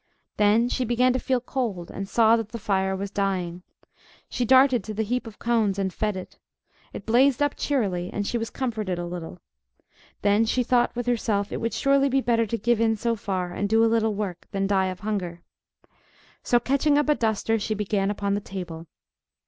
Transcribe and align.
Then 0.37 0.67
she 0.67 0.83
began 0.83 1.13
to 1.13 1.19
feel 1.19 1.39
cold, 1.39 1.91
and 1.91 2.09
saw 2.09 2.35
that 2.35 2.49
the 2.49 2.57
fire 2.57 2.95
was 2.95 3.11
dying. 3.11 3.61
She 4.29 4.45
darted 4.45 4.83
to 4.85 4.95
the 4.95 5.03
heap 5.03 5.27
of 5.27 5.37
cones, 5.37 5.77
and 5.77 5.93
fed 5.93 6.17
it. 6.17 6.39
It 6.91 7.05
blazed 7.05 7.39
up 7.39 7.53
cheerily, 7.55 8.09
and 8.11 8.25
she 8.25 8.39
was 8.39 8.49
comforted 8.49 8.97
a 8.97 9.05
little. 9.05 9.37
Then 10.23 10.43
she 10.45 10.63
thought 10.63 10.95
with 10.95 11.05
herself 11.05 11.51
it 11.51 11.57
would 11.61 11.75
surely 11.75 12.09
be 12.09 12.19
better 12.19 12.47
to 12.47 12.57
give 12.57 12.81
in 12.81 12.95
so 12.95 13.15
far, 13.15 13.53
and 13.53 13.69
do 13.69 13.85
a 13.85 13.85
little 13.85 14.15
work, 14.15 14.47
than 14.49 14.65
die 14.65 14.87
of 14.87 15.01
hunger. 15.01 15.43
So 16.41 16.59
catching 16.59 16.97
up 16.97 17.07
a 17.07 17.13
duster, 17.13 17.59
she 17.59 17.75
began 17.75 18.09
upon 18.09 18.33
the 18.33 18.41
table. 18.41 18.87